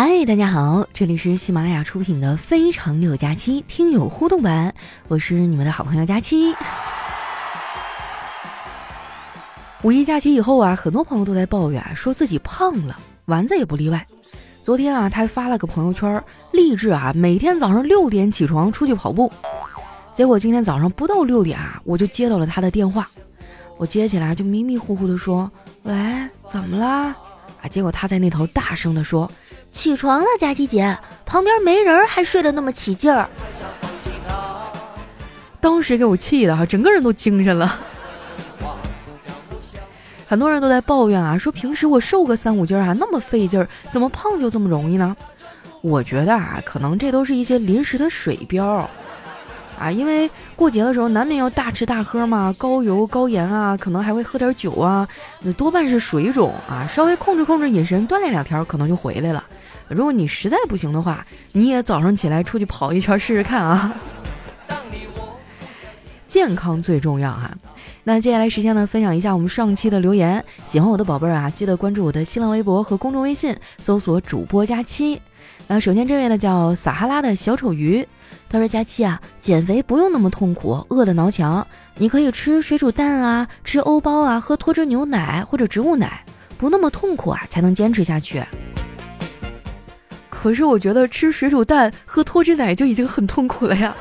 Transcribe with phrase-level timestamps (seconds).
[0.00, 4.72] 嗨，大家好，这里是喜马拉雅出品的《非常六加七》听友互动版，
[5.08, 6.54] 我是你们的好朋友佳期。
[9.82, 14.06] 五一假期以后啊，很多朋友都在抱怨，说自己胖了，丸子也不例外。
[14.62, 16.22] 昨天啊，他发了个朋友圈，
[16.52, 19.28] 励志啊，每天早上六点起床出去跑步。
[20.14, 23.10] 结果今天早上不到六点啊，我就接到了他的电话，
[23.76, 25.50] 我接起来就迷迷糊糊的说
[25.82, 25.92] ：“喂，
[26.46, 27.16] 怎么啦？”
[27.60, 29.28] 啊，结果他在那头大声的说。
[29.70, 33.28] 起床了，佳琪姐，旁边没人还睡得那么起劲儿。
[35.60, 37.78] 当时给我气的哈，整个人都精神了。
[40.26, 45.16] 很多人都在抱怨啊，说平时我瘦个三五斤儿啊，那么费劲儿，怎么胖就这么容易呢？
[45.80, 48.88] 我觉得啊，可能这都是一些临时的水标
[49.78, 55.08] 啊，因为过节的时候难免要大吃大喝嘛，高油高盐啊，可能还会喝点酒啊，
[55.40, 59.44] 那多半是水肿啊，稍微控制控制饮食，锻炼两天，可能就回来了。
[59.88, 63.94] 如果你实在不行的话，你也早上起来出去跑一圈试试看啊！
[66.26, 67.50] 健康最重要哈。
[68.04, 70.44] 那接下来时间呢，分享一下我们上期的留言。
[70.68, 75.20] 喜欢我的宝贝儿啊，记得关注我的新浪微博和公众微信，搜索主播佳期。
[75.66, 78.06] 那首先这位呢叫撒哈拉的小丑鱼，
[78.48, 86.24] 他说：“佳期啊，减肥不用那么痛苦，饿得挠墙，你可以吃水煮蛋啊，吃欧包啊，喝脱脂牛奶或者植物奶，
[86.56, 88.42] 不那么痛苦啊，才能坚持下去。”
[90.30, 93.94] 可是我觉得吃水煮蛋、喝脱脂奶就已经很痛苦了呀。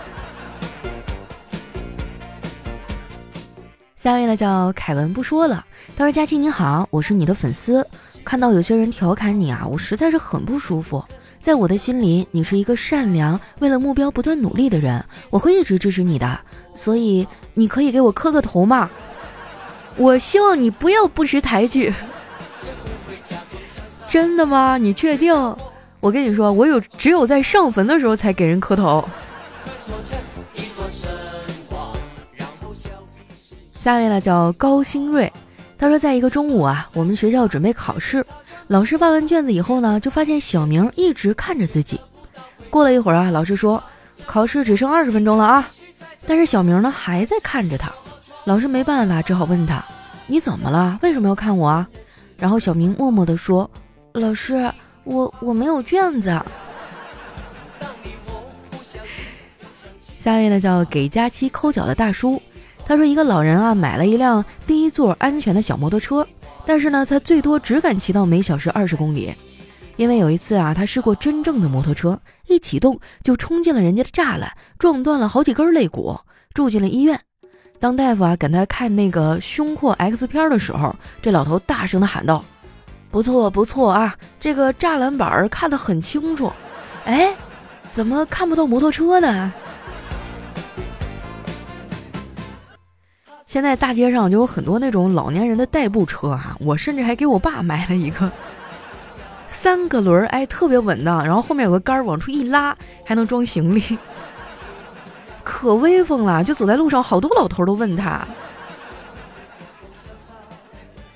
[4.00, 5.66] 下位呢叫凯文，不说了。
[5.98, 7.86] 他说：“佳琪你好，我是你的粉丝。
[8.24, 11.04] 看到有些人调侃你啊，我实在是很不舒服。
[11.48, 16.38] 在我的心里，你是一个善良、为了目标不断努力的人，我会一直支持你的。
[16.76, 18.90] 所以你可以给我磕个头吗？
[19.96, 21.94] 我希望你不要不识抬举。
[24.10, 24.78] 真的吗？
[24.78, 25.34] 你确定？”
[26.02, 29.08] 我跟你说，我有只有在上坟的时候才给人磕头。
[33.80, 35.32] 下位呢叫高新瑞，
[35.78, 38.22] 他说，在一个中午啊，我们学校准备考试，
[38.68, 42.00] 老师发完卷子以后呢，就发现小明一直看着自己。
[42.70, 43.82] 过了一会儿啊，老师说，
[44.26, 45.68] 考试只剩二十分钟了啊，
[46.26, 47.92] 但是小明呢还在看着他。
[48.46, 49.84] 老师没办法，只好问他，
[50.26, 51.00] 你怎么了？
[51.02, 51.88] 为什么要看我啊？
[52.38, 53.70] 然后小明默默地说，
[54.14, 54.72] 老师。
[55.10, 56.38] 我我没有卷子。
[60.20, 62.42] 下位呢叫给佳期抠脚的大叔，
[62.86, 66.28] 他说一个老人啊买了一辆低座安全的小摩托车，
[66.68, 69.34] 但是呢他最多只敢骑到每小时二十公里，
[69.96, 76.20] 因为有一次啊他试过真正的摩托车，一启动就冲进了人家的栅栏，撞断了好几根肋骨，
[76.54, 77.18] 住进了医院。
[77.80, 82.44] 当大夫啊给他看那个胸廓 X 片的时候，这老头大声的喊道。
[83.10, 86.52] 不错不错啊，这个栅栏板看得很清楚。
[87.06, 87.34] 哎，
[87.90, 89.54] 怎么看不到摩托车呢？
[93.48, 98.30] 现在大街上就有很多那种老年人的代步车哈，我甚至还给我爸买了一个，
[99.48, 103.98] 三个轮儿，哎，特别稳当，然后后面有个杆儿，往出一拉还能装行李，
[105.46, 106.44] 可威风了。
[106.44, 108.28] 就走在路上，好多老头都问他。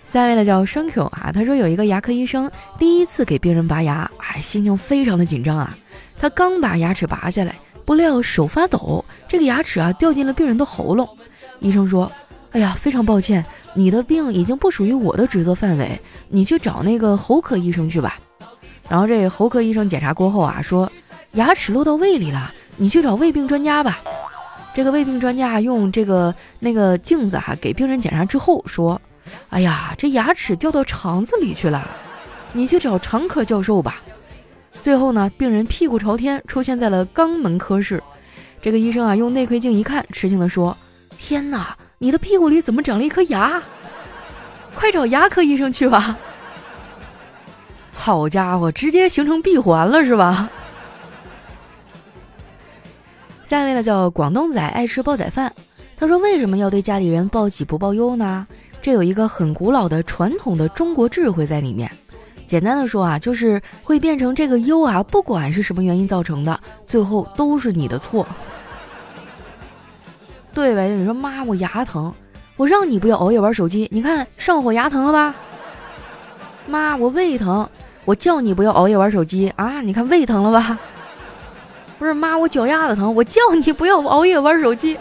[0.09, 2.49] 下位呢叫 Thank you 啊，他说有一个牙科医生
[2.79, 5.77] 第一次给病人拔牙，哎，心情非常的紧张啊。
[6.17, 11.07] 他刚把牙齿拔下来，不料手发抖，这个牙齿啊掉进了病人的喉咙。
[11.59, 12.11] 医生说
[12.51, 18.19] ：“哎呀，非常抱歉，你的病已经不属于我的职责范围，你去找那个喉科医生去吧。”
[18.89, 20.91] 然后这喉科医生检查过后啊，说
[21.33, 23.99] ：“牙齿落到胃里了，你去找胃病专家吧。”
[24.75, 29.01] 这个胃病专家用这个那个镜子哈给病人检查之后说。
[29.49, 31.87] 哎呀，这牙齿掉到肠子里去了，
[32.53, 34.01] 你去找肠科教授吧。
[34.81, 38.01] 最后呢，病人屁股朝天出现在了肛门科室。
[38.61, 40.75] 这个医生啊，用内窥镜一看，吃惊地说
[41.17, 43.61] ：“天哪，你的屁股里怎么长了一颗牙？
[44.73, 46.17] 快找牙科医生去吧！”
[47.93, 50.49] 好家伙，直接形成闭环了是吧？
[53.45, 55.53] 下一位呢，叫广东仔爱吃煲仔饭。
[55.95, 58.47] 他说：“为什么要对家里人报喜不报忧呢？”
[58.81, 61.91] 这有一个很古老的传统的中国智慧在里面。
[62.47, 68.25] 简单的说啊，就是会变成这个忧啊，不管是什么原因造成的，最后都是你的错。
[70.53, 70.89] 对呗？
[70.89, 72.13] 你说妈，我牙疼，
[72.57, 75.33] 我让你不要熬夜玩手机，你看上火牙疼了吧？
[76.67, 77.67] 妈，我胃疼，
[78.05, 80.77] 我叫你不要熬夜玩手机啊，你看胃疼了吧？
[81.97, 84.97] 不是妈，我脚丫子疼，我叫你不要熬夜玩手机。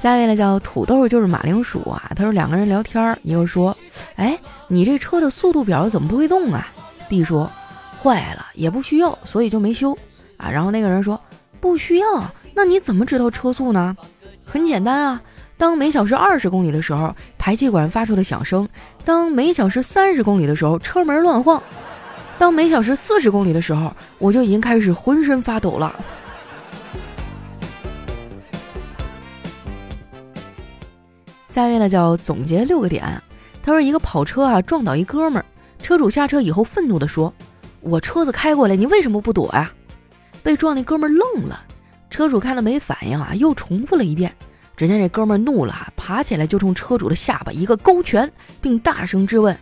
[0.00, 2.12] 下一位呢叫土豆，就是马铃薯啊。
[2.14, 3.76] 他说两个人聊天，一个说
[4.14, 4.38] ：“哎，
[4.68, 6.68] 你这车的速度表怎么不会动啊
[7.08, 7.50] ？”B 说
[8.00, 9.96] ：“坏了，也不需要，所以就没修
[10.36, 11.20] 啊。”然后那个人说
[11.60, 12.06] ：“不需要，
[12.54, 13.96] 那你怎么知道车速呢？
[14.44, 15.20] 很简单啊，
[15.56, 18.66] 当每小时二十公里的时候，排气管发出的响声；
[19.04, 21.60] 当每小时三十公里的时候，车门乱晃；
[22.38, 25.94] 当每小时四十公里的时候，我就已经开始浑身发抖了。”
[31.48, 33.02] 下面呢叫总结六个点。
[33.62, 35.44] 他说一个跑车啊撞倒一哥们儿，
[35.82, 37.34] 车主下车以后愤怒地说
[37.80, 39.72] ：“我车子开过来，你为什么不躲呀？”
[40.46, 41.60] 被撞那哥们愣了，
[42.08, 44.32] 车主看他没反应啊，又重复了一遍。
[44.76, 49.58] 只见这哥们怒了，爬起来就冲车主的下巴一个勾拳，并大声质问：“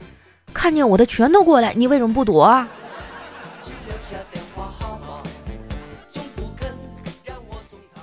[0.52, 2.68] 看见我的拳头过来，你为什么不躲啊？”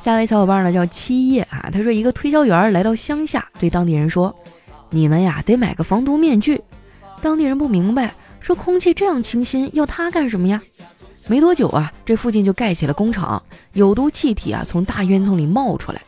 [0.01, 4.35] 下位小伙伴呢叫七叶啊，他说一个推销员来到乡下，对当地人说
[4.89, 6.59] ：“你们呀得买个防毒面具。”
[7.21, 10.59] 当地人不明白，说：“空气这样清新，要它干什么呀？”
[11.27, 13.41] 没多久啊，这附近就盖起了工厂，
[13.73, 16.01] 有毒气体啊从大烟囱里冒出来。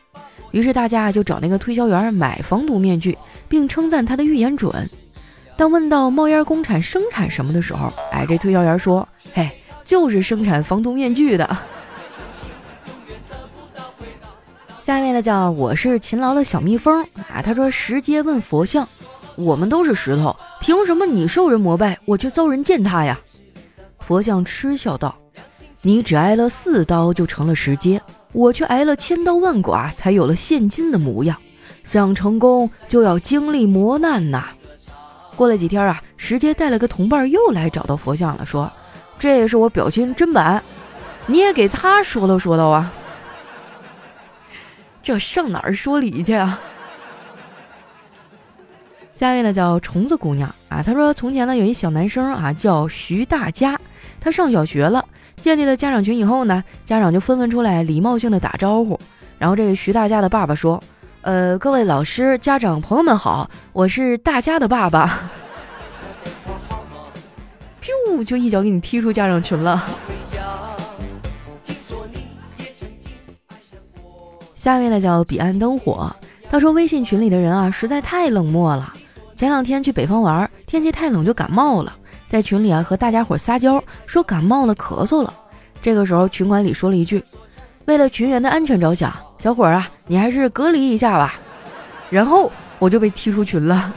[0.52, 3.18] 于是大家就找那个推销员买防毒面具，
[3.48, 4.90] 并称赞他的预言准。
[5.56, 9.50] 当问到冒烟工厂生产什么的时候，哎，这推销员说：“嘿，
[9.86, 11.58] 就是生产防毒面具的。”
[14.82, 18.88] 下面呢叫我是勤劳的小蜜蜂啊，他说石阶问佛像，
[19.36, 23.20] 我们都是石头，凭什么你受人膜拜，我却遭人践踏呀？
[24.06, 25.16] 佛像嗤笑道
[25.82, 28.02] ：“你只挨了四刀就成了石阶，
[28.34, 31.38] 我却挨了千刀万剐才有了现今的模样。
[31.84, 34.50] 想成功就要经历磨难呐。”
[35.36, 38.72] 过了几天啊，石阶带了个同伴又来找到佛像了，说
[39.18, 40.64] ：“这也是我表亲真板，
[41.26, 42.94] 你也给他说道说道啊。”
[45.02, 46.60] 这上哪儿说理去啊？
[49.16, 53.80] 下一位呢叫虫子姑娘啊，她说从前呢有一小男生啊叫徐大家，
[54.24, 55.06] 他上小学了，
[55.36, 58.98] 建立了家长群以后呢，家长就纷纷出来礼貌性的打招呼。
[59.38, 60.82] 然后这个徐大家的爸爸说
[61.22, 65.30] ：“呃，各位老师、家长、朋友们好，我是大家的爸爸。
[68.26, 69.84] ”，就一脚给你踢出家长群了。
[74.56, 76.16] 下面呢叫彼岸灯火，
[76.50, 78.94] 他说微信群里的人啊实在太冷漠了。
[79.36, 81.94] 前两天去北方玩，天气太冷就感冒了，
[82.34, 85.32] 在群里啊和大家伙撒娇说感冒了咳嗽了。
[85.84, 87.24] 这个时候群管理说了一句
[87.86, 91.36] ：“为了群员的安全着想，小伙儿啊你还是隔离一下吧。”
[92.10, 93.94] 然后我就被踢出群了。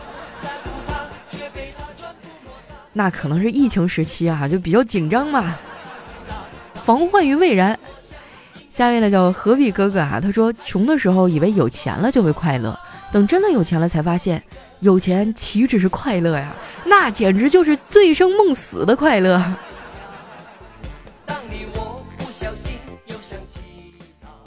[2.92, 5.56] 那可能是疫情时期啊，就比较紧张嘛，
[6.74, 7.78] 防患于未然。
[8.70, 12.78] 下面呢叫何必哥哥啊，他说穷的时候以为有钱了就会快乐，
[13.12, 14.42] 等真的有钱了才发现，
[14.80, 16.52] 有钱岂止是快乐呀，
[16.84, 19.42] 那简直就是醉生梦死的快乐。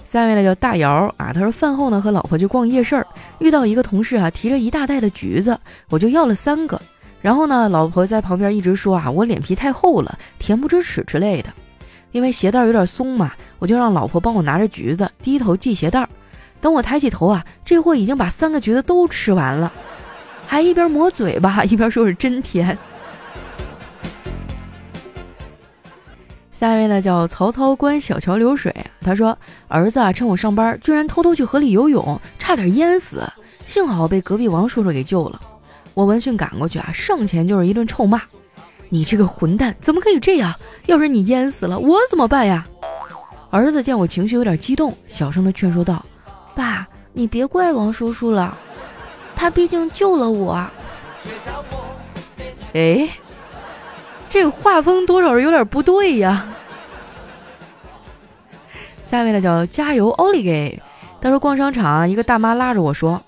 [0.08, 3.06] 下面呢叫大姚啊，他说饭后呢和老婆去逛夜市儿，
[3.38, 5.60] 遇到一个同事啊提着一大袋的橘子，
[5.90, 6.82] 我就要了三个，
[7.22, 11.50] 然后呢老婆在旁边一直说啊我脸皮太厚了，恬不知耻之类的。
[12.12, 16.10] 因为鞋带有点松嘛，我就让老婆帮我拿着橘子，低头系鞋带儿。
[16.62, 19.72] 等我抬起头啊，这货已经把三个橘子都吃完了，
[20.46, 22.78] 还一边抹嘴巴 一边说是真甜。
[26.60, 29.38] 下一位呢叫曹操观小桥流水，他说
[29.70, 33.24] 儿子啊趁我上班，居然偷偷去河里游泳，差点淹死，
[33.66, 35.40] 幸好被隔壁王叔叔给救了。
[35.94, 38.22] 我闻讯赶过去啊，上前就是一顿臭骂。
[38.90, 40.54] 你这个混蛋，怎么可以这样？
[40.88, 42.68] 要是你淹死了，我怎么办呀？
[43.50, 46.06] 儿子见我情绪有点激动，小声的劝说道
[46.60, 48.58] ：“爸，你别怪王叔叔了，
[49.34, 50.62] 他毕竟救了我。”
[52.76, 53.08] 哎，
[54.30, 56.46] 这画风多少是有点不对呀。
[59.06, 60.82] 下面呢叫加油奥利给。
[61.22, 63.22] 他说逛商场，一个大妈拉着我说：“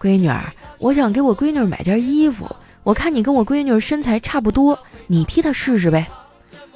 [0.00, 0.42] 闺女儿，
[0.78, 2.50] 我想给我闺女买件衣服，
[2.82, 6.06] 我看你跟我闺女身材差不多。”你替她试试呗，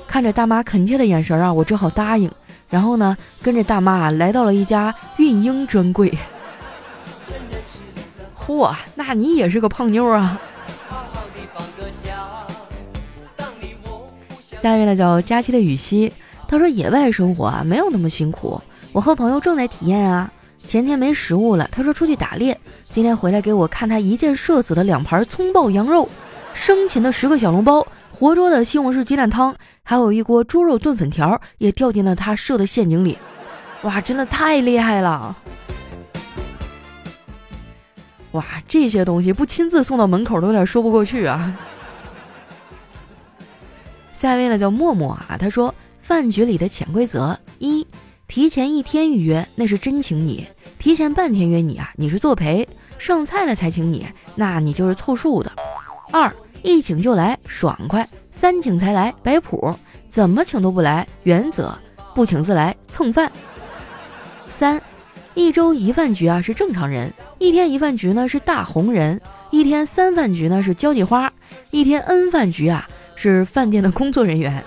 [0.07, 2.31] 看着大妈恳切的眼神啊，我只好答应。
[2.69, 6.17] 然后呢，跟着大妈来到了一家孕婴专柜。
[8.37, 10.41] 嚯，那你也是个胖妞啊！
[14.63, 16.13] 下面呢叫佳期的雨熙，
[16.49, 18.61] 他说野外生活啊没有那么辛苦，
[18.93, 20.31] 我和朋友正在体验啊。
[20.67, 26.09] 前天没食物了，他说出去打猎，今天回来给我看他一箭射死的两盘葱爆羊肉，
[26.55, 27.87] 生擒的十个小笼包。
[28.11, 29.55] 活捉的西红柿鸡蛋汤，
[29.87, 33.19] 还有一锅猪肉炖粉条，也掉进了他设的陷阱里。
[33.83, 35.37] 哇，真的太厉害了！
[38.33, 41.55] 哇，这些东西不亲自送到门口都有点说不过去啊。
[44.15, 47.87] 下一位呢叫默默啊，他说饭局里的潜规则一，
[48.27, 50.47] 提前一天预约那是真请你，
[50.79, 52.67] 提前半天约你啊你是作陪，
[52.99, 55.53] 上菜了才请你，那你就是凑数的。
[56.11, 58.09] 二，一请就来爽快，
[58.45, 59.75] 三请才来摆谱，
[60.07, 61.75] 怎么请都不来原则，
[62.15, 63.33] 不请自来蹭饭。
[64.55, 64.79] 三。
[65.33, 69.19] 一周一饭局啊是正常人，一天一饭局呢是大红人，
[69.51, 71.33] 一天三饭局呢是交际花，
[71.71, 72.87] 一天 N 饭局啊
[73.17, 74.63] 是饭店的工作人员。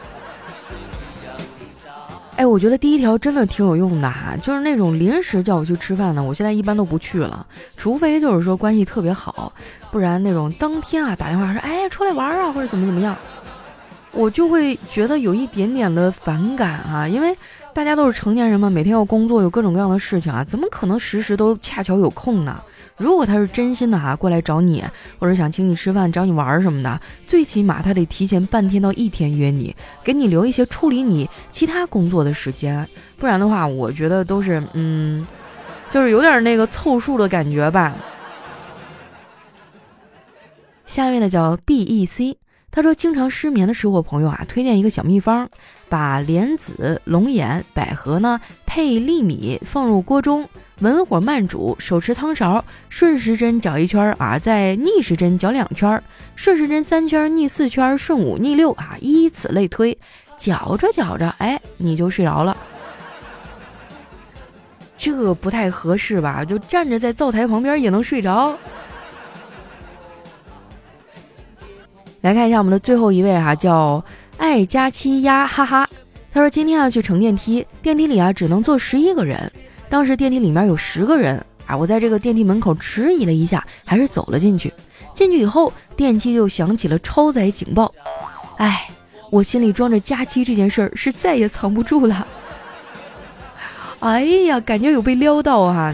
[2.36, 9.54] 哎，我觉得第一条真的挺有用的哈，就是那种临时叫我去吃饭的，我现在一般都不去了，除非就是说关系特别好，
[9.92, 13.16] 不然那种当天啊打电话说哎出来玩啊或者怎么怎么样，
[14.18, 17.36] 我就会觉得有一点点的反感啊，因为。
[17.74, 22.60] 大家都是成年人嘛，每天要工作，有各种各样的事情啊，怎么可能时时都恰巧有空呢？
[22.98, 24.84] 如果他是真心的哈，过来找你，
[25.20, 35.28] 或者想请你吃饭、找你玩什么的，最起码他得提前半天到一天约你，给你留一些处理你其他工作的时间，不然的话，我觉得都是嗯，
[35.92, 37.94] 就是有点那个凑数的感觉吧。
[40.88, 42.38] 下面的叫 B E C。
[42.70, 45.50] 他说：“经常失眠的吃货朋友啊，推荐一个小秘方，
[45.90, 50.48] 把莲子、龙眼、百合呢配粒米放入锅中，
[50.82, 56.02] 文火慢煮，手持汤勺，顺时针搅一圈啊，再逆时针搅两圈，
[56.36, 59.98] 顺时针三圈，逆四圈，顺五逆六啊，依此类推，
[60.38, 62.56] 搅着搅着，哎，你就睡着了。
[65.00, 66.46] 这不太合适吧？
[66.46, 68.56] 就站着在灶台旁边也能睡着。”
[72.22, 74.04] 来看一下我们的最后一位哈，叫
[74.38, 75.88] 爱佳期呀哈哈。
[76.34, 79.52] 他说今天要去乘电梯，电梯里啊只能坐十一个人。
[79.90, 84.74] 当时电梯里面有十个人啊，我在这个电梯门口迟疑了一下，还是走了进去。
[85.14, 87.92] 进去以后，电梯就响起了超载警报。
[88.58, 88.90] 哎，
[89.32, 92.28] 我心里装着佳期这件事儿是再也藏不住了。
[94.00, 95.94] 哎呀，感觉有被撩到啊，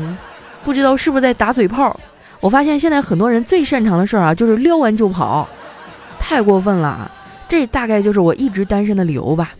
[0.63, 1.97] 不知道是不是在打嘴炮。
[2.39, 5.47] 我发现现在很多人最擅长的事儿啊，就是撩完就跑。
[6.33, 7.11] 太过分了啊，
[7.47, 9.51] 这大概就是我一直单身的理由吧。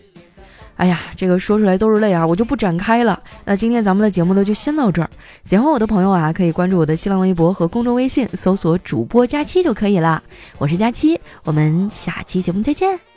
[0.74, 3.22] 哎呀，这个说出来都是泪啊，我就不展开了。
[3.44, 5.08] 那今天咱们的节目呢，就先到这儿。
[5.44, 10.20] 喜欢我的朋友啊，可以关注我的新浪微博和公众微信，搜索主播佳期就可以了。
[10.58, 13.13] 我是佳期，我们下期节目再见。